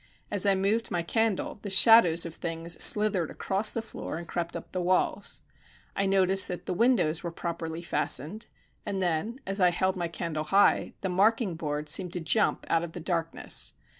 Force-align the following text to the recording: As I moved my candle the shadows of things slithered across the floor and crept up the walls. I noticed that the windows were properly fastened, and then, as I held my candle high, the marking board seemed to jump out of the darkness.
As 0.31 0.47
I 0.47 0.55
moved 0.55 0.89
my 0.89 1.03
candle 1.03 1.59
the 1.61 1.69
shadows 1.69 2.25
of 2.25 2.33
things 2.33 2.83
slithered 2.83 3.29
across 3.29 3.71
the 3.71 3.83
floor 3.83 4.17
and 4.17 4.27
crept 4.27 4.57
up 4.57 4.71
the 4.71 4.81
walls. 4.81 5.41
I 5.95 6.07
noticed 6.07 6.47
that 6.47 6.65
the 6.65 6.73
windows 6.73 7.21
were 7.21 7.29
properly 7.29 7.83
fastened, 7.83 8.47
and 8.83 8.99
then, 8.99 9.37
as 9.45 9.59
I 9.61 9.69
held 9.69 9.95
my 9.95 10.07
candle 10.07 10.45
high, 10.45 10.93
the 11.01 11.09
marking 11.09 11.53
board 11.55 11.87
seemed 11.87 12.13
to 12.13 12.19
jump 12.19 12.65
out 12.67 12.81
of 12.81 12.93
the 12.93 12.99
darkness. 12.99 13.73